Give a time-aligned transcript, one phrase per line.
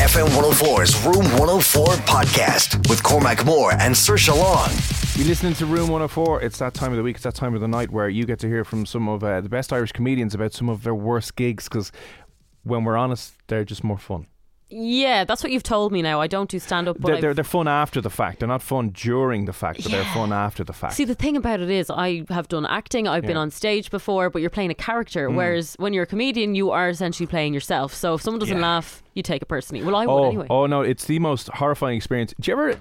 [0.00, 4.70] FM 104's Room 104 podcast with Cormac Moore and Sir Long.
[5.14, 6.40] You're listening to Room 104.
[6.40, 8.38] It's that time of the week, it's that time of the night where you get
[8.38, 11.36] to hear from some of uh, the best Irish comedians about some of their worst
[11.36, 11.92] gigs because
[12.62, 14.26] when we're honest, they're just more fun.
[14.70, 16.20] Yeah, that's what you've told me now.
[16.20, 18.38] I don't do stand up, They're, they're, they're fun after the fact.
[18.38, 20.94] They're not fun during the fact, but they're fun after the fact.
[20.94, 23.08] See, the thing about it is, I have done acting.
[23.08, 25.28] I've been on stage before, but you're playing a character.
[25.28, 25.34] Mm.
[25.34, 27.92] Whereas when you're a comedian, you are essentially playing yourself.
[27.92, 28.62] So if someone doesn't Yeah.
[28.62, 29.84] laugh, you take it personally.
[29.84, 30.46] Well, I would oh, anyway.
[30.50, 32.32] oh no, it's the most horrifying experience.
[32.38, 32.80] Do you ever,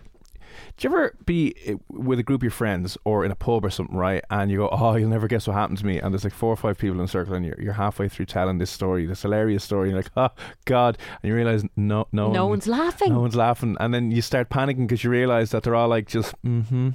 [0.77, 3.65] do you ever be uh, with a group of your friends or in a pub
[3.65, 4.23] or something, right?
[4.29, 5.99] And you go, oh, you'll never guess what happened to me.
[5.99, 8.25] And there's like four or five people in a circle, and you're, you're halfway through
[8.25, 9.89] telling this story, this hilarious story.
[9.89, 13.13] And you're like, oh God, and you realize no, no, no one- one's laughing.
[13.13, 16.07] No one's laughing, and then you start panicking because you realize that they're all like
[16.07, 16.89] just mm-hmm,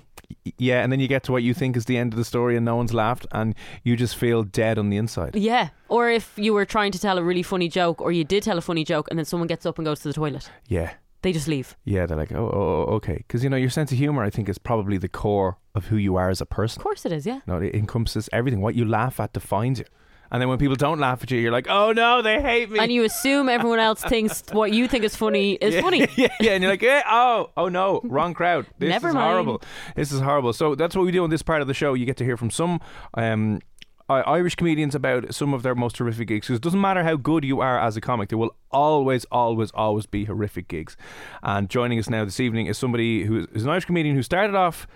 [0.59, 2.57] yeah, and then you get to what you think is the end of the story,
[2.57, 5.37] and no one's laughed, and you just feel dead on the inside.
[5.37, 5.71] Yeah.
[5.89, 8.59] Or if you were trying to tell a really funny joke, or you did tell
[8.59, 10.95] a funny joke, and then someone gets up and goes to the toilet, Yeah,
[11.25, 11.77] they just leave.
[11.85, 14.31] yeah, they're like, oh, oh, oh, okay, because you know your sense of humor, I
[14.31, 16.81] think, is probably the core of who you are as a person.
[16.81, 17.41] Of course it is, yeah.
[17.47, 18.61] No, it encompasses everything.
[18.61, 19.87] What you laugh at defines you.
[20.31, 22.79] And then when people don't laugh at you, you're like, oh no, they hate me.
[22.79, 26.09] And you assume everyone else thinks what you think is funny is yeah, funny.
[26.17, 28.67] Yeah, yeah, and you're like, eh, oh, oh no, wrong crowd.
[28.79, 29.31] This Never is mind.
[29.31, 29.63] horrible.
[29.95, 30.53] This is horrible.
[30.53, 31.95] So that's what we do on this part of the show.
[31.95, 32.81] You get to hear from some
[33.15, 33.61] um,
[34.09, 36.47] I- Irish comedians about some of their most horrific gigs.
[36.47, 39.71] Because it doesn't matter how good you are as a comic, there will always, always,
[39.73, 40.97] always be horrific gigs.
[41.43, 44.55] And joining us now this evening is somebody who is an Irish comedian who started
[44.55, 44.87] off,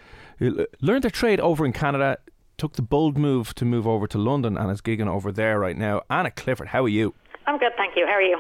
[0.41, 2.19] learned their trade over in Canada.
[2.59, 5.77] Took the bold move to move over to London and is gigging over there right
[5.77, 6.03] now.
[6.11, 7.15] Anna Clifford, how are you?
[7.49, 8.07] I'm good, thank you.
[8.07, 8.39] How are you?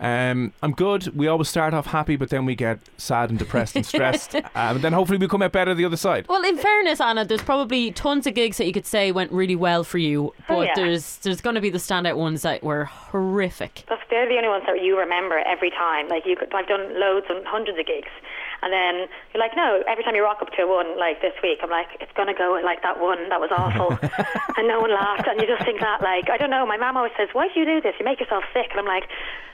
[0.00, 1.16] Um, I'm good.
[1.16, 4.34] We always start off happy, but then we get sad and depressed and stressed.
[4.54, 6.26] um, then hopefully we come out better the other side.
[6.28, 9.56] Well, in fairness, Anna, there's probably tons of gigs that you could say went really
[9.56, 10.72] well for you, but Oh, yeah.
[10.74, 13.84] there's there's going to be the standout ones that were horrific.
[13.88, 16.08] That's, they're the only ones that you remember every time.
[16.08, 18.08] Like you, could, I've done loads and hundreds of gigs,
[18.62, 19.82] and then you're like, no.
[19.88, 22.34] Every time you rock up to a one, like this week, I'm like, it's gonna
[22.34, 23.96] go like that one that was awful,
[24.56, 26.66] and no one laughed, and you just think that, like, I don't know.
[26.66, 27.94] My mum always says, why do you do this?
[27.98, 29.04] You make yourself sick, and I'm like,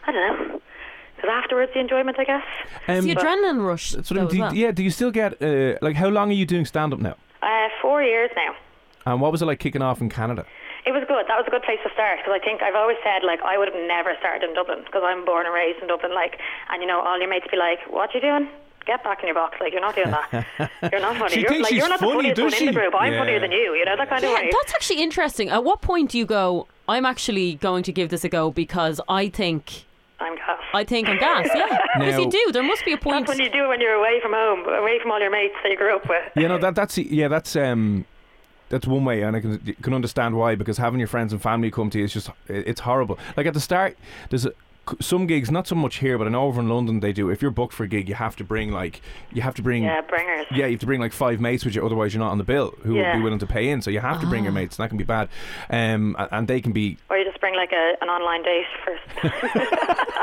[0.07, 0.61] I don't know.
[1.17, 2.45] Because afterwards, the enjoyment, I guess.
[2.89, 3.93] Um, the adrenaline rush.
[3.93, 4.55] that's what though, I- as do you- well.
[4.55, 7.17] Yeah, do you still get, uh, like, how long are you doing stand up now?
[7.43, 8.55] Uh, four years now.
[9.07, 10.45] And what was it like kicking off in Canada?
[10.87, 11.27] It was good.
[11.29, 13.59] That was a good place to start because I think I've always said like I
[13.59, 16.15] would have never started in Dublin because I'm born and raised in Dublin.
[16.15, 16.41] Like,
[16.71, 18.49] and you know, all your mates be like, "What you doing?
[18.87, 19.59] Get back in your box!
[19.61, 20.47] Like, you're not doing that.
[20.93, 21.35] You're not funny.
[21.35, 22.95] She you're thinks like she's you're not funny, the funniest one does in the group.
[22.99, 23.19] I'm Yeah.
[23.21, 23.75] funnier than you.
[23.75, 24.51] You know that kind of Yeah, way.
[24.51, 25.49] that's actually interesting.
[25.51, 26.67] At what point do you go?
[26.89, 29.85] I'm actually going to give this a go because I think
[30.19, 30.59] I'm gas.
[30.75, 31.49] I think I'm gas.
[31.55, 32.53] Yeah, because Now- you do.
[32.53, 33.27] There must be a point.
[33.27, 35.55] That's when you do it when you're away from home, away from all your mates
[35.63, 36.23] that you grew up with.
[36.35, 38.07] You know that that's yeah that's um
[38.71, 41.71] that's one way, and I can can understand why because having your friends and family
[41.71, 43.19] come to you is just it's horrible.
[43.37, 43.97] Like at the start,
[44.31, 44.53] there's a,
[45.01, 47.31] some gigs, not so much here, but I know over in London they do.
[47.31, 49.01] If you're booked for a gig, you have to bring like
[49.33, 50.47] you have to bring Yeah, bringers.
[50.51, 52.45] Yeah, you have to bring like five mates with you, otherwise you're not on the
[52.45, 52.75] bill.
[52.83, 53.17] Who will Yeah.
[53.17, 53.83] be willing to pay in?
[53.83, 55.29] So you have to bring your mates, and that can be bad.
[55.71, 56.99] Um, and they can be.
[57.09, 59.35] Or you just bring like a, an online date first.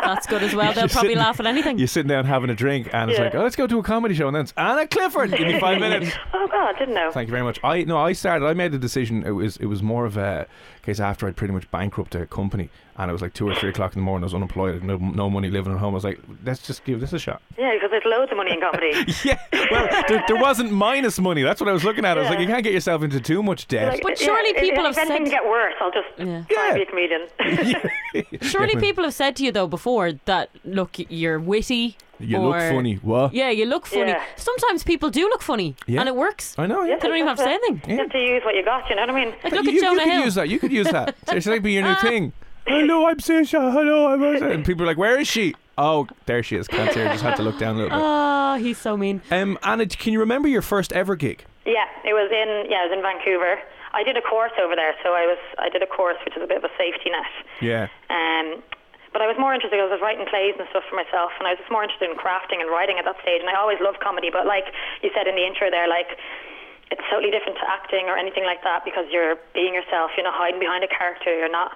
[0.03, 0.73] That's good as well.
[0.73, 1.77] They'll You're probably sitting- laugh at anything.
[1.77, 4.15] You're sitting down having a drink, and it's like, oh, let's go to a comedy
[4.15, 5.31] show, and then it's Anna Clifford.
[5.31, 6.11] Give me five minutes.
[6.33, 7.11] oh God, didn't know.
[7.11, 7.59] Thank you very much.
[7.63, 8.45] I no, I started.
[8.45, 9.23] I made the decision.
[9.25, 10.47] It was it was more of a
[10.87, 13.69] case after I'd pretty much bankrupted a company, and it was like two or three
[13.69, 14.23] o'clock in the morning.
[14.23, 15.93] I was unemployed, no, no money, living at home.
[15.93, 17.41] I was like, let's just give this a shot.
[17.57, 18.91] Yeah, because there's loads of money in comedy.
[19.23, 19.37] Yeah,
[19.71, 21.43] well, there, there wasn't minus money.
[21.43, 22.17] That's what I was looking at.
[22.17, 23.93] I was like, you can't get yourself into too much debt.
[23.93, 26.43] Like, But surely if- people if have anything said- get worse, I'll just Yeah.
[26.49, 26.73] try Yeah.
[26.73, 27.27] be a comedian.
[28.41, 28.79] Surely Yeah.
[28.79, 31.97] people have said to you though before that look, you're witty.
[32.19, 32.95] You look funny.
[32.95, 33.33] What?
[33.33, 34.11] Yeah, you look funny.
[34.11, 34.23] Yeah.
[34.35, 35.99] Sometimes people do look funny, Yeah.
[36.01, 36.55] and it works.
[36.57, 36.83] I know.
[36.83, 36.95] Yeah.
[36.99, 37.91] They don't even have to say anything.
[37.91, 39.33] You have to use what you got, you know what I mean?
[39.43, 40.23] Like, look you, at you Jonah could Hill.
[40.25, 40.49] use that.
[40.49, 41.15] You could use that.
[41.31, 42.33] It's like be your new thing.
[42.65, 43.71] Hello, I'm Sisha.
[43.71, 44.51] Hello, I'm Sisha.
[44.51, 45.55] And people are like, where is she?
[45.77, 46.67] Oh, there she is.
[46.67, 47.05] Can't see her.
[47.09, 48.03] Just had to look down a little bit.
[48.03, 49.21] Oh, he's so mean.
[49.31, 51.45] Um, Anna, can you remember your first ever gig?
[51.65, 53.59] Yeah, it was in yeah, it was in Vancouver.
[53.93, 56.41] I did a course over there, so I was I did a course which is
[56.43, 57.31] a bit of a safety net.
[57.61, 57.87] Yeah.
[58.09, 58.63] Um,
[59.17, 59.81] but I was more interested.
[59.81, 62.13] I was writing plays and stuff for myself, and I was just more interested in
[62.13, 63.41] crafting and writing at that stage.
[63.41, 64.69] And I always loved comedy, but like
[65.01, 66.21] you said in the intro there, like
[66.93, 70.13] it's totally different to acting or anything like that because you're being yourself.
[70.13, 71.33] You're not hiding behind a character.
[71.33, 71.73] You're not,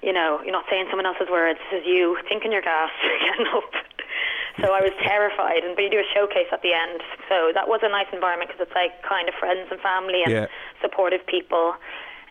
[0.00, 1.60] you know, you're not saying someone else's words.
[1.68, 2.88] This is you thinking your gas,
[3.20, 3.68] getting up.
[4.64, 7.04] So I was terrified, and but you do a showcase at the end.
[7.28, 10.32] So that was a nice environment because it's like kind of friends and family and
[10.32, 10.46] Yeah.
[10.80, 11.76] supportive people.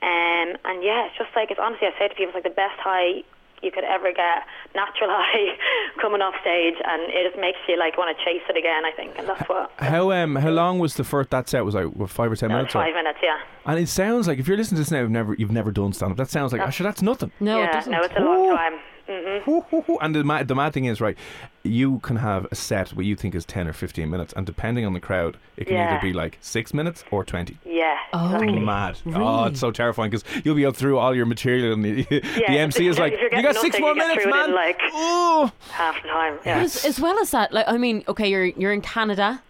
[0.01, 2.57] Um, and yeah, it's just like it's honestly, I say to people, it's like the
[2.57, 3.21] best high
[3.65, 4.43] you could ever get,
[4.75, 5.57] natural high,
[6.01, 8.85] coming off stage, and it just makes you like want to chase it again.
[8.85, 9.71] I think, and that's what.
[9.79, 11.65] How um how long was the first that set?
[11.65, 12.75] Was like what, five or ten No, minutes?
[12.75, 13.39] or- five minutes, yeah.
[13.65, 15.91] And it sounds like if you're listening to this now, you've never you've never done
[15.91, 16.17] stand up.
[16.17, 17.31] That sounds like actually that's nothing.
[17.39, 17.91] No, it doesn't.
[17.91, 18.73] no, it's a long time.
[19.07, 21.17] Hmm And the mad, the mad thing is, right,
[21.63, 24.85] you can have a set what you think is 10 or 15 minutes, and depending
[24.85, 25.91] on the crowd, it can Yeah.
[25.93, 27.57] either be like six minutes or 20.
[27.65, 28.25] Yeah, Oh.
[28.35, 28.59] exactly.
[28.59, 28.97] Mad.
[29.15, 32.47] Oh, it's so terrifying because you'll be up through all your material, and the, the
[32.49, 34.53] MC is like, you're You getting got six more minutes, man.
[34.53, 35.51] like- oh.
[35.71, 36.39] Half time.
[36.45, 39.41] Yeah, As, as well as that, like I mean, okay, you're you're in Canada,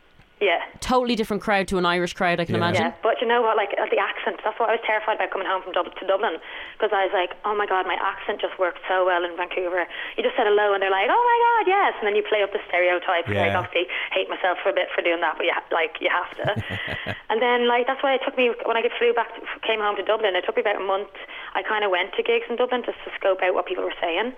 [0.41, 0.59] yeah.
[0.81, 2.39] totally different crowd to an Irish crowd.
[2.39, 2.63] I can Yeah.
[2.63, 2.83] imagine.
[2.91, 3.55] Yeah, but you know what?
[3.57, 4.41] Like uh, the accent.
[4.43, 6.37] That's what I was terrified about coming home from Dublin to Dublin
[6.75, 9.87] because I was like, oh my god, my accent just worked so well in Vancouver.
[10.19, 12.43] You just said hello, and they're like, oh my god, yes, and then you play
[12.43, 13.27] up the stereotypes.
[13.31, 13.59] And, like Yeah.
[13.63, 16.45] obviously, hate myself for a bit for doing that, but yeah, like you have to.
[17.31, 19.79] and then like that's why it took me when I get flew back, to, came
[19.79, 20.35] home to Dublin.
[20.35, 21.15] It took me about a month.
[21.55, 23.95] I kind of went to gigs in Dublin just to scope out what people were
[24.03, 24.35] saying,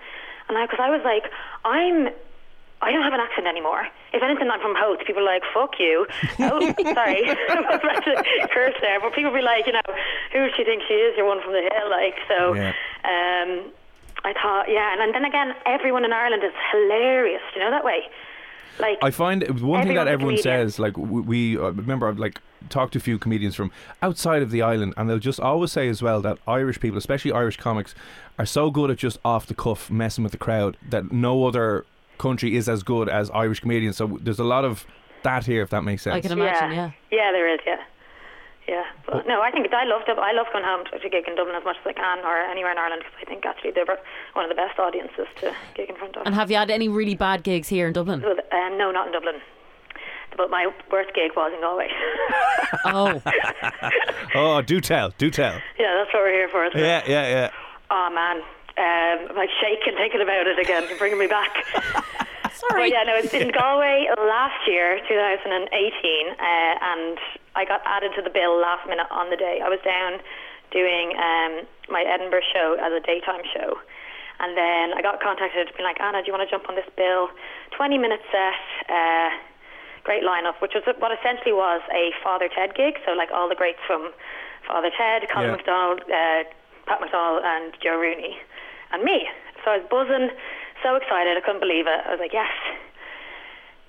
[0.48, 1.26] and I because I was like,
[1.66, 2.14] I'm.
[2.80, 3.86] I don't have an accent anymore.
[4.12, 5.00] If anything, I'm from Howth.
[5.06, 6.06] People are like, fuck you.
[6.38, 6.60] Oh,
[6.94, 7.22] sorry.
[7.28, 9.00] I was about to curse there.
[9.00, 9.82] But people be like, you know,
[10.32, 11.16] who does she think she is?
[11.16, 11.90] You're one from the hill.
[11.90, 12.68] Like, so, Yeah.
[13.04, 13.72] um,
[14.24, 14.94] I thought, yeah.
[15.02, 17.42] And then again, everyone in Ireland is hilarious.
[17.52, 18.02] Do you know that way?
[18.78, 20.68] Like, I find one thing that everyone comedian.
[20.70, 23.72] says, like we, we uh, remember, I've like talked to a few comedians from
[24.02, 27.32] outside of the island, and they'll just always say as well that Irish people, especially
[27.32, 27.96] Irish comics,
[28.38, 31.86] are so good at just off the cuff messing with the crowd that no other
[32.18, 33.96] country is as good as Irish comedians.
[33.96, 34.84] So there's a lot of
[35.22, 36.14] that here, if that makes sense.
[36.16, 36.72] I can imagine.
[36.72, 36.90] Yeah.
[37.10, 37.82] Yeah, there is, yeah.
[38.68, 41.26] Yeah, but no, I think I love Dub- I love going home to a gig
[41.26, 43.70] in Dublin as much as I can, or anywhere in Ireland, because I think actually
[43.70, 43.86] they're
[44.34, 46.26] one of the best audiences to gig in front of.
[46.26, 48.20] And have you had any really bad gigs here in Dublin?
[48.20, 49.36] Well, um, no, not in Dublin.
[50.36, 51.88] But my worst gig was in Galway.
[52.84, 53.22] Oh,
[54.34, 55.54] oh, do tell, do tell.
[55.78, 56.66] yeah, that's what we're here for.
[56.66, 56.82] isn't it?
[56.84, 57.50] Yeah, yeah, yeah.
[57.90, 58.42] Oh man,
[58.78, 60.84] um, I'm like shaking thinking about it again.
[60.86, 61.50] It's bringing me back.
[62.54, 62.88] sorry.
[62.88, 67.18] But yeah, no, it's in Galway last year, 2018, uh, and
[67.56, 69.60] I got added to the bill last minute on the day.
[69.62, 70.20] I was down
[70.70, 73.78] doing um, my Edinburgh show as a daytime show.
[74.40, 76.86] And then I got contacted, being like, Anna, do you want to jump on this
[76.96, 77.28] bill?
[77.74, 78.54] 20 minute set,
[78.86, 79.30] uh,
[80.04, 83.02] great lineup, which was what essentially was a Father Ted gig.
[83.04, 84.12] So, like all the greats from
[84.66, 85.56] Father Ted, Colin Yeah.
[85.56, 86.44] McDonald, uh,
[86.86, 88.38] Pat McDonald, and Joe Rooney,
[88.92, 89.26] and me.
[89.64, 90.30] So I was buzzing,
[90.82, 92.00] so excited, I couldn't believe it.
[92.06, 92.50] I was like, yes.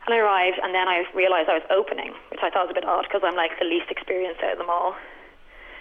[0.06, 2.74] And I arrived, and then I realised I was opening, which I thought was a
[2.74, 4.96] bit odd because I'm like the least experienced out of them all.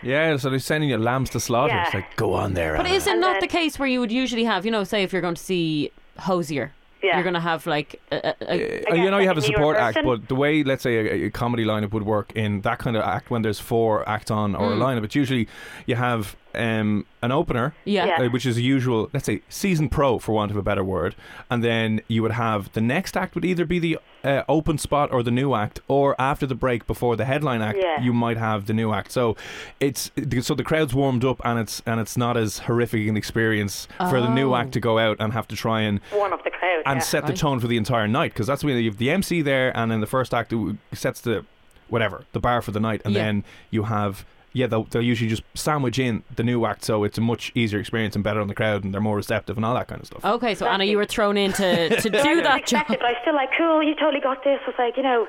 [0.03, 1.75] Yeah, so they're sending you lambs to slaughter.
[1.75, 1.85] Yeah.
[1.87, 2.77] It's like, go on there.
[2.77, 2.95] But Anna.
[2.95, 5.03] is it And not then- the case where you would usually have, you know, say
[5.03, 7.15] if you're going to see Hozier, Yeah.
[7.17, 9.41] you're going to have like a, a, a, Uh, Again, you know, you have a
[9.41, 12.33] a newer support act, but the way, let's say, a, a comedy lineup would work
[12.35, 15.49] in that kind of act, when there's four act on or a lineup, it's usually
[15.87, 18.07] you have um, an opener, yeah.
[18.07, 18.23] Yeah.
[18.27, 21.15] uh, which is a usual, let's say, season pro, for want of a better word,
[21.51, 23.99] and then you would have the next act would either be the
[24.29, 27.79] uh, open spot or the new act, or after the break before the headline act,
[27.81, 28.01] Yeah.
[28.01, 29.11] you might have the new act.
[29.11, 29.37] So
[29.81, 30.11] it's
[30.43, 34.21] so the crowd's warmed up, and it's and it's not as horrific an experience for
[34.21, 34.57] the new Oh.
[34.57, 36.83] act to go out and have to try and Warm up the crowd.
[36.87, 37.03] and yeah.
[37.05, 39.77] set the tone for the entire night because that's when you have the MC there,
[39.77, 41.45] and then the first act it sets the
[41.89, 43.25] whatever the bar for the night, and Yeah.
[43.25, 47.19] then you have yeah they'll, they'll usually just sandwich in the new act, so it's
[47.19, 49.75] a much easier experience and better on the crowd, and they're more receptive and all
[49.75, 50.25] that kind of stuff.
[50.25, 52.99] Okay, so Anna, you were thrown in to, to Yeah, I do that expect job.
[52.99, 54.61] but I was still like, cool, you totally got this.
[54.65, 55.29] I was like, you know,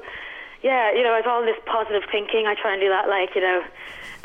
[0.63, 2.45] yeah, you know, I was all this positive thinking.
[2.47, 3.63] I try and do that, like, you know,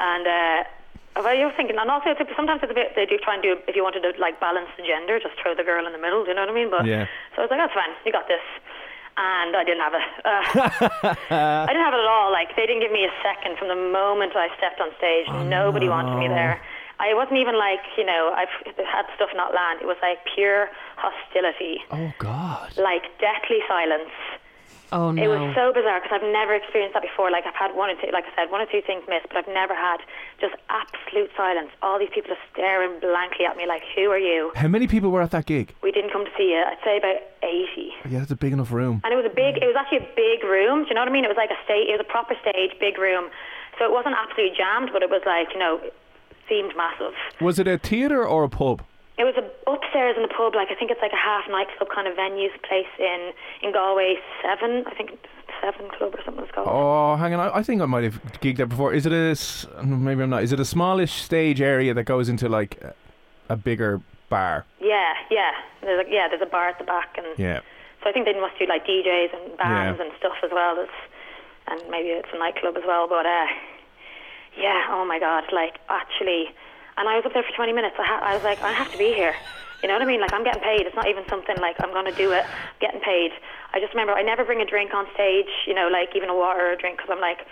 [0.00, 2.92] and uh, Well, you're thinking, and also it's a, sometimes it's a bit.
[2.96, 5.54] They do try and do if you wanted to like balance the gender, just throw
[5.54, 6.24] the girl in the middle.
[6.24, 6.70] Do you know what I mean?
[6.70, 7.06] But Yeah.
[7.36, 8.42] so I was like, that's fine, you got this.
[9.16, 10.06] And I didn't have it.
[11.30, 12.32] Uh, I didn't have it at all.
[12.32, 15.26] Like they didn't give me a second from the moment I stepped on stage.
[15.48, 16.60] Nobody wanted me there.
[16.98, 18.48] I wasn't even like you know I've
[18.86, 19.80] had stuff not land.
[19.82, 22.76] It was like pure hostility, Oh God.
[22.78, 24.10] like deathly silence.
[24.92, 25.22] Oh no.
[25.22, 27.30] It was so bizarre because I've never experienced that before.
[27.30, 29.36] Like I've had one or two, like I said, one or two things missed, but
[29.38, 29.98] I've never had
[30.40, 31.70] just absolute silence.
[31.82, 35.10] All these people just staring blankly at me, like, "Who are you?" How many people
[35.10, 35.74] were at that gig?
[35.82, 36.62] We didn't come to see you.
[36.62, 39.00] I'd say about eighty, Yeah, that's a big enough room.
[39.04, 39.56] and it was a big.
[39.58, 40.84] It was actually a big room.
[40.84, 41.24] Do you know what I mean?
[41.24, 41.88] It was like a stage.
[41.88, 43.30] It was a proper stage, big room.
[43.78, 45.80] So it wasn't absolutely jammed, but it was like you know,
[46.48, 47.14] seemed massive.
[47.40, 48.82] Was it a theatre or a pub?
[49.16, 51.88] It was a, upstairs in the pub, like I think it's like a half nightclub
[51.94, 54.84] kind of venues place in in Galway Seven.
[54.86, 55.10] I think
[55.62, 56.66] Seven Club or something it's called.
[56.68, 57.40] Oh, hang on.
[57.40, 58.92] I, I think I might have gigged there before.
[58.92, 60.42] Is it a maybe I'm not?
[60.42, 62.92] Is it a smallish stage area that goes into like a,
[63.50, 64.66] a bigger bar?
[64.80, 65.52] Yeah, yeah.
[65.80, 67.60] There's a, yeah, there's a bar at the back, and Yeah.
[68.02, 70.04] so I think they must do like DJs and bands Yeah.
[70.06, 70.88] and stuff as well as,
[71.68, 73.06] and maybe it's a nightclub as well.
[73.08, 73.46] But uh,
[74.58, 76.50] yeah, oh my god, like actually,
[76.96, 77.96] and I was up there for 20 minutes.
[77.98, 79.34] I, ha- I was like, I have to be here.
[79.82, 80.20] You know what I mean?
[80.20, 80.86] Like I'm getting paid.
[80.86, 82.44] It's not even something like I'm going to do it.
[82.46, 83.32] I'm getting paid.
[83.74, 85.50] I just remember I never bring a drink on stage.
[85.66, 87.44] You know, like even a water or a drink because I'm like.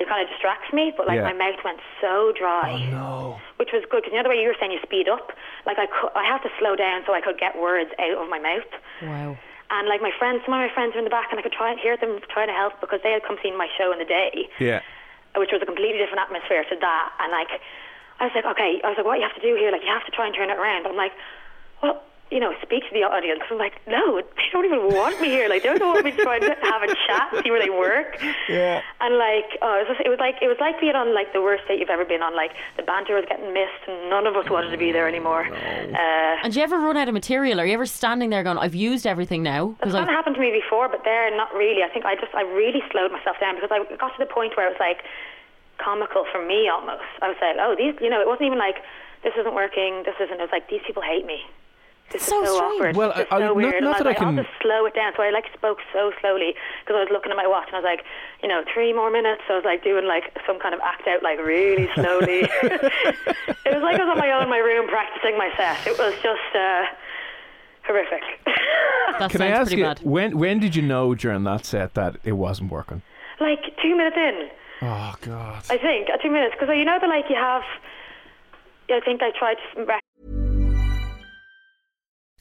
[0.00, 1.28] It kind of distracts me, but like Yeah.
[1.28, 3.40] my mouth went so dry Oh, No.
[3.60, 5.28] which was good because you know the way you were saying you speed up.
[5.68, 8.24] Like I, cou- I had to slow down so I could get words out of
[8.32, 8.64] my mouth.
[9.04, 9.36] wow.
[9.68, 11.52] And like my friends, some of my friends were in the back, and I could
[11.52, 13.98] try and hear them trying to help because they had come seen my show in
[14.00, 14.80] the day, Yeah.
[15.36, 17.06] which was a completely different atmosphere to that.
[17.20, 17.60] And like,
[18.20, 19.72] I was like, okay, I was like, what you have to do here?
[19.72, 20.86] Like, you have to try and turn it around.
[20.86, 21.12] I'm like,
[21.82, 23.40] well, you know, speak to the audience.
[23.50, 25.48] I'm like, no, they don't even want me here.
[25.48, 28.22] Like, they don't want me to try and have a chat, see where they work.
[28.48, 28.82] Yeah.
[29.00, 31.32] And like, oh, it was, just, it was like it was like being on like
[31.32, 32.36] the worst date you've ever been on.
[32.36, 35.42] Like the banter was getting missed, and none of us wanted to be there anymore.
[35.50, 37.58] Uh, And do you ever run out of material?
[37.58, 39.74] Are you ever standing there going, "I've used everything now"?
[39.82, 41.82] It's kind of happened to me before, but there, not really.
[41.82, 44.56] I think I just, I really slowed myself down because I got to the point
[44.56, 45.02] where it was like
[45.82, 47.08] comical for me almost.
[47.22, 48.76] I was like, oh, these, you know, it wasn't even like
[49.24, 50.38] this isn't working, this isn't.
[50.38, 51.40] It was like these people hate me.
[52.12, 52.74] This So is so strange.
[52.74, 52.96] awkward.
[52.96, 53.74] Well, this I- I- so not- weird.
[53.74, 55.12] and not I was that I like, can- I'll just slow it down.
[55.16, 57.78] So I like spoke so slowly because I was looking at my watch and I
[57.78, 58.02] was like,
[58.42, 59.42] you know, three more minutes.
[59.46, 62.50] So I was like doing like some kind of act out, like really slowly.
[62.62, 65.86] it was like I was on my own in my room practicing my set.
[65.86, 66.84] It was just uh,
[67.86, 68.22] horrific.
[69.18, 70.00] That Can I ask pretty you bad.
[70.02, 73.02] when when did you know during that set that it wasn't working?
[73.40, 74.48] like two minutes in.
[74.82, 75.62] Oh God.
[75.68, 77.62] I think uh, two minutes because you know that like you have.
[78.88, 80.00] I think I tried to.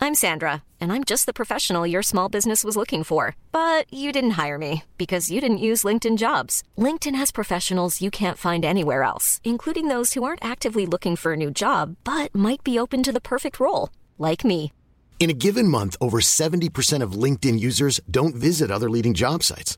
[0.01, 3.35] I'm Sandra, and I'm just the professional your small business was looking for.
[3.51, 6.63] But you didn't hire me because you didn't use LinkedIn jobs.
[6.77, 11.33] LinkedIn has professionals you can't find anywhere else, including those who aren't actively looking for
[11.33, 14.71] a new job but might be open to the perfect role, like me.
[15.19, 19.77] In a given month, over 70% of LinkedIn users don't visit other leading job sites.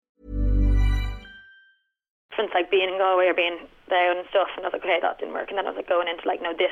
[2.37, 3.57] Since like being in Galway or being
[3.89, 5.49] down and stuff, and I was like, okay, that didn't work.
[5.49, 6.71] And then I was like going into like, no, this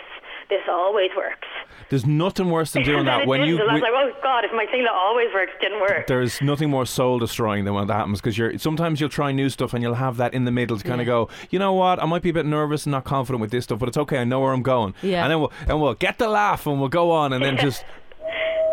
[0.49, 1.47] this always works.
[1.89, 3.59] There's nothing worse than doing that when you.
[3.59, 6.07] and I was like, oh God, if my thing that always works didn't work.
[6.07, 9.49] there's nothing more soul destroying than when that happens because you're sometimes you'll try new
[9.49, 11.11] stuff and you'll have that in the middle to kind of Yeah.
[11.13, 13.65] go you know what I might be a bit nervous and not confident with this
[13.65, 15.23] stuff but it's okay I know where I'm going Yeah.
[15.23, 17.83] and then we'll and we'll get the laugh and we'll go on and then just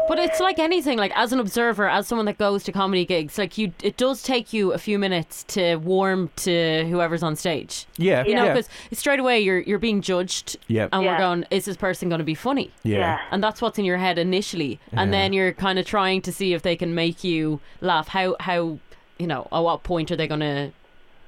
[0.08, 3.38] But it's like anything, like as an observer, as someone that goes to comedy gigs,
[3.38, 7.86] like you, it does take you a few minutes to warm to whoever's on stage.
[7.96, 10.88] yeah You know, yeah because straight away you're you're being judged, Yeah.
[10.92, 12.70] and we're going, is this person going to be funny?
[12.82, 12.98] yeah.
[12.98, 13.20] Yeah.
[13.30, 15.18] And that's what's in your head initially, and Yeah.
[15.18, 18.08] then you're kind of trying to see if they can make you laugh.
[18.08, 18.78] How how
[19.18, 20.70] you know at what point are they going to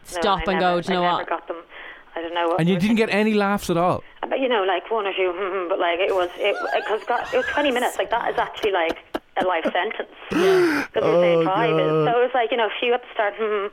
[0.05, 0.81] stop I and never, go?
[0.83, 1.29] Do you know I what?
[2.23, 2.35] Never got them.
[2.35, 2.61] I don't know what.
[2.61, 5.33] and you didn't get any laughs at all But you know, like one or two,
[5.35, 7.97] hmm, but like it was, it because it was twenty minutes.
[7.99, 8.99] Like that is actually like
[9.41, 10.09] a life sentence.
[10.89, 11.95] Because we Oh, say five is.
[12.07, 13.67] So it was like you know, a few at the start, hmm,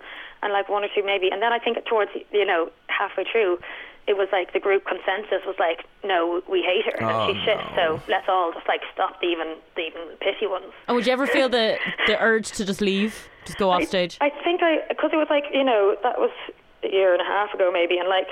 [0.43, 3.59] and like one or two maybe, and then I think towards you know halfway through.
[4.07, 7.43] It was like the group consensus was like, no, we hate her Oh, and she's
[7.43, 7.57] shit.
[7.75, 10.71] So let's all just like stop the even the even pity ones.
[10.87, 14.19] And would you ever feel the the urge to just leave, just go off stage?
[14.21, 16.29] I think I because it was like you know that was
[16.85, 18.29] a year and a half ago maybe, and like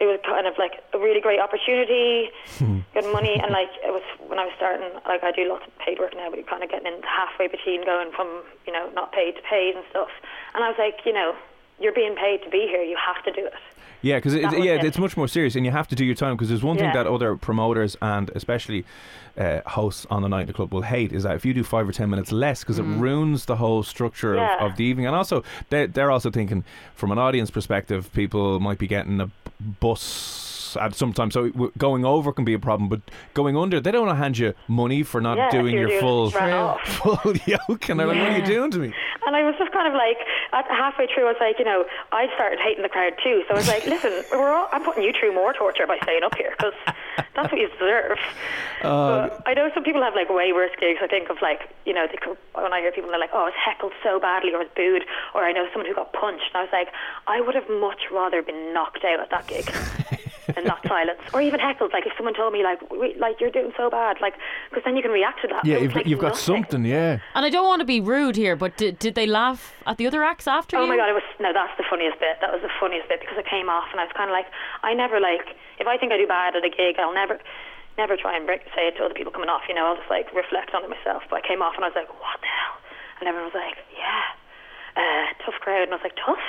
[0.00, 2.80] it was kind of like a really great opportunity, hmm.
[2.94, 4.88] good money, and like it was when I was starting.
[5.06, 7.48] Like I do lots of paid work now, but you're kind of getting into halfway
[7.48, 10.08] between going from you know not paid to paid and stuff.
[10.54, 11.36] And I was like, you know,
[11.78, 12.82] you're being paid to be here.
[12.82, 13.60] You have to do it.
[14.02, 14.84] Yeah, because it, yeah, it.
[14.84, 16.34] it's much more serious, and you have to do your time.
[16.36, 18.84] Because there's one thing that other promoters and especially
[19.38, 21.62] uh, hosts on the night in the club will hate is that if you do
[21.62, 24.56] five or ten minutes less, because it ruins the whole structure Yeah.
[24.64, 25.06] of, of the evening.
[25.06, 26.64] And also, they're, they're also thinking
[26.94, 29.32] from an audience perspective, people might be getting a b-
[30.76, 33.00] At uh, some time, so w- going over can be a problem, but
[33.34, 36.00] going under, they don't want to hand you money for not Yeah, doing your doing
[36.00, 36.30] full
[36.84, 37.88] full yoke.
[37.88, 38.92] And they're like, "What are you doing to me?"
[39.26, 40.18] And I was just kind of like,
[40.52, 43.44] at halfway through, I was like, you know, I started hating the crowd too.
[43.46, 46.22] So I was like, listen, we're all, I'm putting you through more torture by staying
[46.24, 46.72] up here because
[47.36, 48.18] that's what you deserve.
[48.80, 51.00] Uh, but I know some people have like way worse gigs.
[51.02, 52.16] I think of like, you know, they
[52.54, 54.68] when I hear people they're like, oh, I was heckled so badly or I was
[54.74, 56.44] booed, or I know someone who got punched.
[56.54, 56.88] And I was like,
[57.26, 59.70] I would have much rather been knocked out at that gig.
[60.56, 61.92] And not silence, or even heckled.
[61.92, 64.34] Like if someone told me, like, we, like you're doing so bad, like,
[64.70, 65.64] because then you can react to that.
[65.64, 66.84] Yeah, you've got, like you've got something.
[66.84, 67.18] Yeah.
[67.34, 70.06] And I don't want to be rude here, but did, did they laugh at the
[70.06, 70.88] other acts after Oh you?
[70.88, 71.52] my god, it was no.
[71.52, 72.38] That's the funniest bit.
[72.40, 74.46] That was the funniest bit because I came off and I was kind of like,
[74.82, 77.40] I never like if I think I do bad at a gig, I'll never,
[77.96, 79.62] never try and break, say it to other people coming off.
[79.68, 81.22] You know, I'll just like reflect on it myself.
[81.30, 82.76] But I came off and I was like, what the hell?
[83.18, 85.88] And everyone was like, yeah, uh, tough crowd.
[85.88, 86.44] And I was like, tough.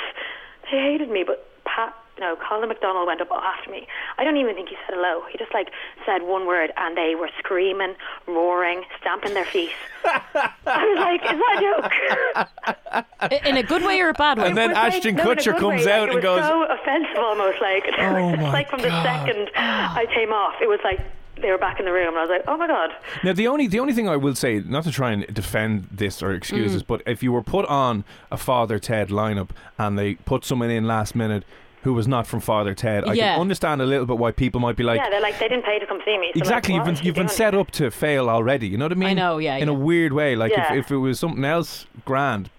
[0.70, 1.96] They hated me, but Pat.
[2.20, 3.88] No, Colin McDonald went up after me.
[4.18, 5.24] I don't even think he said hello.
[5.32, 5.72] He just like
[6.06, 7.96] said one word, and they were screaming,
[8.28, 9.72] roaring, stamping their feet.
[10.06, 14.48] I was like, "Is that a joke?" In a good way or a bad way?
[14.48, 16.40] And then was like- Ashton no, Kutcher good comes way, out like, and it was
[16.42, 19.04] goes, so offensive almost like Oh it's my like from the God.
[19.04, 21.00] second I came off it was like
[21.42, 22.92] they were back in the room and I was like oh my god
[23.24, 26.22] Now the only the only thing I will say, not to try and defend this
[26.22, 26.74] or excuse mm.
[26.74, 30.70] this, but if you were put on a Father Ted lineup and they put someone
[30.70, 31.44] in last minute
[31.84, 33.34] who was not from Father Ted, I Yeah.
[33.34, 35.00] can understand a little bit why people might be like.
[35.00, 37.06] yeah they're like they didn't pay to come see me so Exactly, like, you've been
[37.06, 37.62] you've been set here?
[37.62, 38.68] up to fail already.
[38.68, 39.10] You know what I mean?
[39.10, 40.74] I know, yeah, In a weird way, like Yeah.
[40.74, 42.50] if, if it was something else, grand.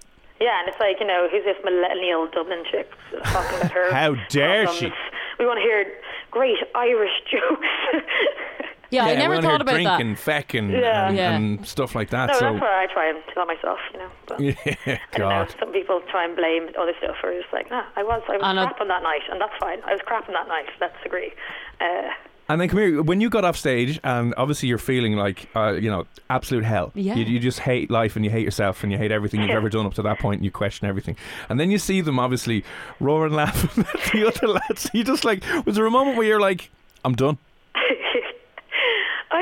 [0.40, 2.90] yeah and it's like you know who's this millennial Dublin chick
[3.24, 4.92] talking about her How dare problems.
[4.92, 4.92] she.
[5.38, 5.87] we want to hear
[6.32, 7.66] great Irish jokes
[8.92, 10.00] yeah, I never we'll thought about drink that.
[10.00, 11.09] and feck and, Yeah.
[11.09, 11.33] and, Yeah.
[11.37, 12.28] and stuff like that.
[12.28, 14.55] no so that's where I try and tell myself you know but yeah,
[14.87, 15.28] I don't know.
[15.46, 15.55] God.
[15.59, 18.40] Some people try and blame other stuff, or just like, nah, I was, I was
[18.44, 18.66] I know.
[18.66, 19.78] crap on that night, and that's fine.
[19.87, 20.66] I was crap on that night.
[20.81, 21.33] Let's agree.
[21.81, 22.11] Uh,
[22.48, 23.02] And then come here.
[23.02, 26.90] When you got off stage, and obviously you're feeling like, uh, you know, absolute hell.
[26.94, 27.14] Yeah.
[27.14, 29.68] You, you just hate life, and you hate yourself, and you hate everything you've ever
[29.68, 31.16] done up to that point, and you question everything.
[31.48, 32.64] And then you see them obviously
[33.00, 34.90] roaring, and laughing at the other lads.
[34.92, 36.70] You just like, was there a moment where you're like,
[37.05, 37.38] I'm done?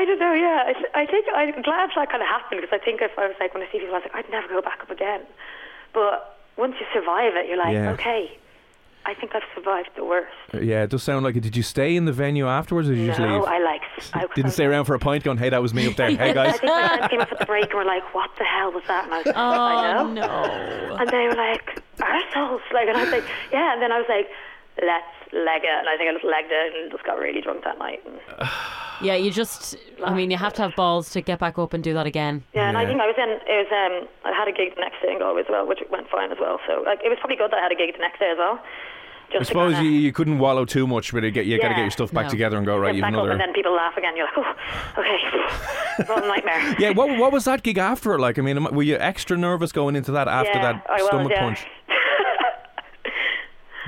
[0.01, 0.33] I don't know.
[0.33, 3.27] Yeah, I, I think I'm glad that kind of happened because I think if I
[3.27, 5.21] was like when I see people, I was like, I'd never go back up again.
[5.93, 7.91] But once you survive it, you're like, Yeah.
[7.91, 8.37] okay,
[9.05, 10.31] I think I've survived the worst.
[10.53, 11.41] Uh, Yeah, it does sound like it.
[11.41, 13.43] Did you stay in the venue afterwards, or did you just no, leave?
[13.47, 13.81] I like.
[14.13, 16.29] I Didn't stay around for a pint, going, "Hey, that was me up there." hey
[16.31, 16.51] I guys.
[16.59, 18.83] think my friends came up at the break and were like, "What the hell was
[18.87, 20.95] that?" And I was like, Oh "I know." no!
[20.99, 24.07] And they were like, "Arseholes!" Like, and I was like, "Yeah." And then I was
[24.09, 24.27] like,
[24.81, 27.63] "Let's leg it." And I think I just legged it and just got really drunk
[27.65, 28.01] that night.
[28.05, 28.19] And,
[29.01, 29.75] Yeah, you just.
[30.05, 32.43] I mean, you have to have balls to get back up and do that again.
[32.53, 33.29] Yeah, and I think I was in.
[33.29, 35.79] It was um, I had a gig the next day in Galway as well, which
[35.91, 36.59] went fine as well.
[36.67, 38.37] So like, it was probably good that I had a gig the next day as
[38.37, 38.59] well.
[38.59, 41.57] I Just to suppose kinda you, you couldn't wallow too much, but you, get, you
[41.57, 42.29] got to get your stuff back No.
[42.31, 42.93] together and go right.
[42.93, 43.31] You've back up, another.
[43.31, 44.17] and then people laugh again.
[44.17, 45.17] You're like, oh, okay,
[45.99, 46.75] it's all a nightmare.
[46.79, 48.19] Yeah, what what was that gig after?
[48.19, 51.05] Like, I mean, were you extra nervous going into that after Yeah, that I was,
[51.07, 51.39] stomach yeah.
[51.39, 51.65] punch?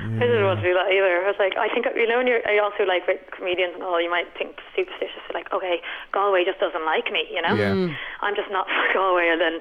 [0.04, 1.24] I didn't want to do that either.
[1.24, 3.82] I was like, I think you know, when you're, I also like with comedians and
[3.82, 5.80] all, you might think superstitious, like, okay,
[6.12, 7.54] Galway just doesn't like me, you know.
[7.54, 7.72] Yeah.
[7.72, 7.96] Mm.
[8.20, 9.60] I'm just not for Galway, and then,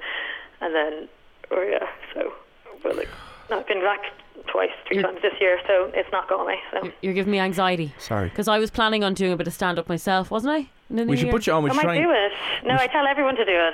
[0.61, 1.09] and then,
[1.51, 2.33] or yeah, so,
[2.83, 3.09] but like,
[3.49, 4.01] no, I've been back
[4.47, 6.57] twice, three times this year, so it's not Galway.
[6.71, 7.93] So You're giving me anxiety.
[7.97, 8.29] Sorry.
[8.29, 10.57] Because I was planning on doing a bit of stand up myself, wasn't I?
[10.89, 11.33] In the We new should year?
[11.33, 11.63] put you on.
[11.63, 12.31] We I might do it.
[12.65, 13.73] No, I tell everyone to do it.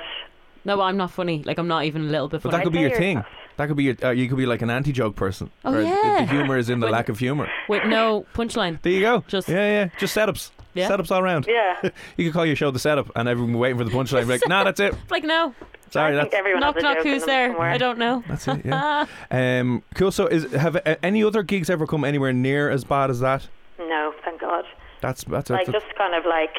[0.64, 1.42] No, I'm not funny.
[1.44, 2.56] Like I'm not even a little bit But funny.
[2.58, 3.16] that could be your thing.
[3.18, 3.34] yourself.
[3.60, 5.50] That could be your, uh, you could be like an anti-joke person.
[5.66, 6.24] Oh, where the- yeah.
[6.24, 7.46] The humor is in the lack of humor.
[7.68, 8.80] With no punchline.
[8.80, 9.22] There you go.
[9.28, 9.88] Just- yeah, yeah.
[9.98, 10.50] Just setups.
[10.72, 10.88] Yeah.
[10.88, 11.44] Setups all around.
[11.46, 11.78] Yeah.
[12.16, 14.26] you could call your show the setup, and everyone waiting for the punchline.
[14.26, 14.94] Like, nah, that's it.
[15.10, 15.54] Like no.
[15.90, 16.96] Sorry, I think that's everyone knock has a knock.
[16.96, 17.50] joke Who's there?
[17.50, 17.68] somewhere.
[17.68, 18.24] I don't know.
[18.26, 18.64] that's it.
[18.64, 19.04] Yeah.
[19.30, 20.10] um, cool.
[20.10, 23.46] So, is have uh, any other gigs ever come anywhere near as bad as that?
[23.78, 24.64] No, thank God.
[25.02, 26.56] That's that's, like that's just kind of like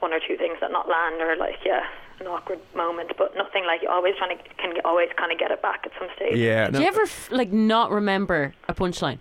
[0.00, 1.84] one or two things that not land or like yeah
[2.20, 5.50] an awkward moment but nothing like you always trying to can always kind of get
[5.50, 6.68] it back at some stage yeah.
[6.70, 9.18] Do you ever f- like not remember a punchline?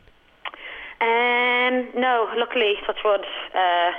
[1.02, 3.22] um no luckily touch wood
[3.54, 3.92] uh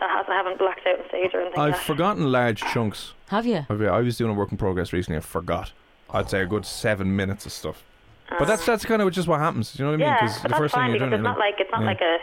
[0.00, 1.82] that has I haven't blacked out on stage or anything I've yet.
[1.82, 3.12] forgotten large chunks.
[3.28, 3.64] Have you?
[3.68, 3.80] Of.
[3.82, 5.18] I was doing a work in progress recently.
[5.18, 5.72] I forgot.
[6.10, 7.84] I'd say a good seven minutes of stuff.
[8.28, 9.72] But that's that's kind of just what happens.
[9.72, 10.06] Do you know what I mean?
[10.08, 11.70] yeah Because but the that's first fine thing you're because doing, it's not like it's
[11.70, 11.86] not yeah.
[11.86, 12.18] like a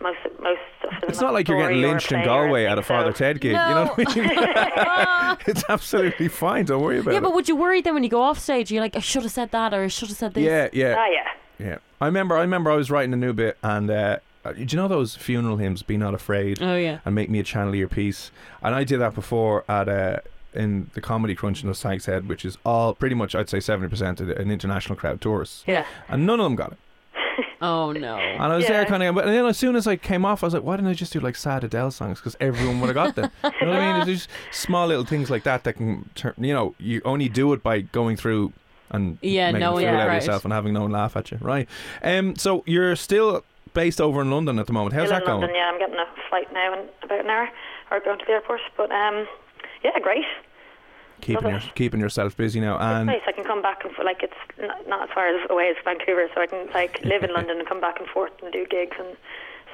[0.00, 3.12] most most stuff is It's not like you're getting lynched in Galway at a Father
[3.12, 3.52] Ted gig.
[3.52, 5.38] You know what I mean?
[5.46, 6.64] it's absolutely fine.
[6.64, 7.22] Don't worry about Yeah, it.
[7.22, 8.70] Yeah, but would you worry then when you go off stage?
[8.70, 10.44] You're like, I should have said that or I should have said this.
[10.44, 11.26] yeah, yeah, ah yeah
[11.66, 11.76] yeah.
[12.00, 12.36] I remember.
[12.36, 12.70] I remember.
[12.70, 15.82] I was writing a new bit, and uh, uh, do you know those funeral hymns?
[15.82, 16.62] Be not afraid.
[16.62, 17.00] Oh yeah.
[17.04, 18.30] and make me a channel of your piece.
[18.62, 20.20] And I did that before at uh,
[20.54, 23.60] in the Comedy Crunch in the Stag's Head, which is all pretty much I'd say
[23.60, 26.78] seventy percent an international crowd tourists, yeah and none of them got it.
[27.62, 28.16] Oh no.
[28.16, 28.88] And I was there Yeah.
[28.88, 30.90] kind of, but then as soon as I came off, I was like, why didn't
[30.90, 32.18] I just do like sad Adele songs?
[32.18, 33.30] Because everyone would have got them.
[33.44, 34.06] you know what I mean?
[34.06, 36.34] There's just small little things like that that can turn.
[36.38, 38.52] You know, you only do it by going through.
[38.92, 41.16] And Yeah, making a knowing fool the out of yourself and having no one laugh
[41.16, 41.68] at you, right?
[42.02, 44.94] Um, so you're still based over in London at the moment.
[44.94, 45.40] How's Still that in going?
[45.42, 47.48] London, yeah I'm getting a flight now in about an hour
[47.92, 49.28] or going to the airport but um
[49.84, 50.24] yeah great
[51.20, 53.22] Keeping your, keeping yourself busy now, and nice.
[53.26, 56.28] I can come back and like it's not, not as far as away as Vancouver,
[56.34, 58.96] so I can like live in London and come back and forth and do gigs
[58.98, 59.16] and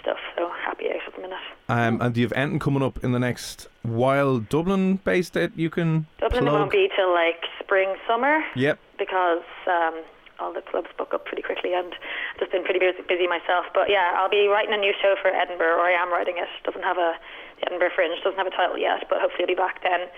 [0.00, 0.18] stuff.
[0.36, 1.38] So happy out at the minute.
[1.68, 5.56] Um, and do you have anything coming up in the next while Dublin based that
[5.56, 6.54] you can Dublin plug?
[6.54, 8.78] won't be till like spring, summer Yep.
[8.98, 10.02] because um,
[10.38, 11.92] all the clubs book up pretty quickly, and
[12.34, 13.66] I've just been pretty busy, busy myself.
[13.74, 16.48] But yeah, I'll be writing a new show for Edinburgh, or I am writing it.
[16.64, 17.14] Doesn't have a
[17.60, 20.08] the Edinburgh Fringe doesn't have a title yet, but hopefully I'll be back then.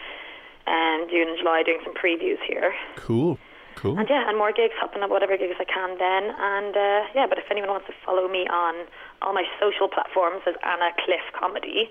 [0.69, 2.75] And June and July doing some previews here.
[2.97, 3.39] Cool.
[3.77, 3.97] Cool.
[3.97, 6.35] And yeah, and more gigs, hopping up whatever gigs I can then.
[6.37, 8.75] And uh, yeah, but if anyone wants to follow me on
[9.23, 11.89] all my social platforms as Anna Cliff Comedy,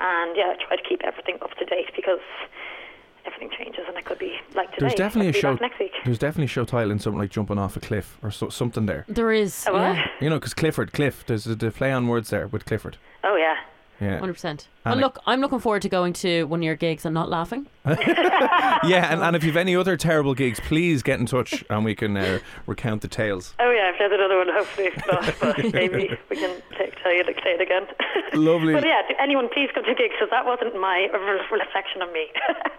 [0.00, 2.18] and yeah, I try to keep everything up to date because
[3.24, 4.86] everything changes and I could be like today.
[4.86, 5.54] There's definitely I'll a show.
[5.60, 5.92] next week.
[6.04, 8.86] There's definitely a show title in something like jumping off a cliff or so, something
[8.86, 9.04] there.
[9.08, 9.64] There is.
[9.68, 9.80] Oh, what?
[9.80, 10.06] yeah.
[10.20, 11.24] You know, because Clifford, Cliff.
[11.26, 12.96] There's a the play on words there with Clifford.
[13.22, 13.56] Oh yeah.
[14.00, 14.18] Yeah.
[14.18, 14.68] Hundred percent.
[14.84, 17.28] And Well, look, I'm looking forward to going to one of your gigs and not
[17.28, 17.66] laughing.
[17.88, 21.94] Yeah, and, and if you've any other terrible gigs, please get in touch and we
[21.94, 23.54] can uh, recount the tales.
[23.58, 27.24] Oh yeah, if there's another one, hopefully not, but maybe we can take, tell you
[27.24, 27.86] to say it again.
[28.34, 28.74] Lovely.
[28.74, 31.08] but yeah, anyone please come to gigs because that wasn't my
[31.50, 32.26] reflection of me.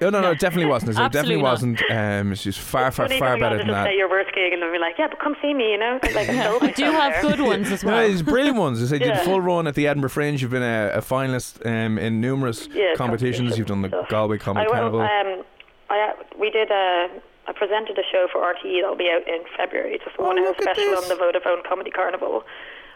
[0.01, 0.91] No, no, no, it definitely wasn't.
[0.91, 1.91] It definitely Absolutely wasn't.
[1.91, 3.85] Um, she's far, far, Funny far going on better to than just that.
[3.87, 5.99] say your worst gig and then be like, yeah, but come see me, you know.
[6.13, 7.95] Like, I I do have good ones as well.
[7.95, 8.11] No, well.
[8.11, 8.81] it's brilliant ones.
[8.81, 9.23] I said you did Yeah.
[9.23, 10.41] full run at the Edinburgh Fringe.
[10.41, 13.57] You've been a, a finalist um, in numerous Yeah, competitions.
[13.57, 13.89] You've done the.
[14.09, 15.43] Galway Comedy I Um,
[15.89, 17.09] I we did a.
[17.47, 20.38] I presented a show for RTE that'll be out in February, just a Oh, one
[20.38, 22.43] hour look special on the Vodafone Comedy Carnival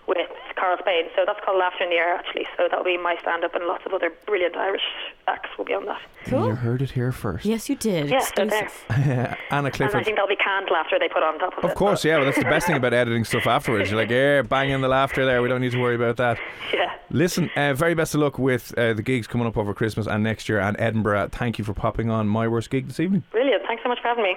[0.07, 1.05] with Karl Spain.
[1.15, 2.45] So that's called Laughter in the Air, actually.
[2.57, 4.81] So that'll be my stand up, and lots of other brilliant Irish
[5.27, 6.01] acts will be on that.
[6.25, 6.47] Cool.
[6.47, 7.45] You heard it here first.
[7.45, 8.09] Yes, you did.
[8.09, 8.63] Yeah, so there.
[8.65, 8.85] Exclusive.
[8.89, 9.69] Anna And I
[10.03, 11.69] think that'll be canned laughter they put on top of it.
[11.69, 12.15] Of course, but- yeah.
[12.17, 13.89] Well, that's the best thing about editing stuff afterwards.
[13.89, 15.41] You're like, yeah, banging the laughter there.
[15.41, 16.39] We don't need to worry about that.
[16.73, 16.93] Yeah.
[17.09, 20.23] Listen, uh, very best of luck with uh, the gigs coming up over Christmas and
[20.23, 21.29] next year and Edinburgh.
[21.31, 23.23] Thank you for popping on my worst gig this evening.
[23.31, 23.63] Brilliant.
[23.67, 24.35] Thanks so much for having me.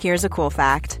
[0.00, 1.00] Here's a cool fact